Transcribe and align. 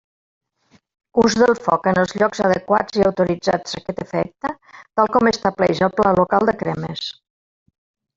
Ús 1.23 1.35
del 1.41 1.51
foc 1.65 1.89
en 1.91 1.99
els 2.03 2.15
llocs 2.21 2.41
adequats 2.47 2.97
i 3.01 3.05
autoritzats 3.09 3.77
a 3.77 3.81
aquest 3.81 4.01
efecte, 4.07 4.55
tal 5.01 5.11
com 5.17 5.29
estableix 5.33 5.83
el 5.89 5.93
Pla 6.01 6.15
local 6.21 6.51
de 6.51 6.57
cremes. 6.63 7.11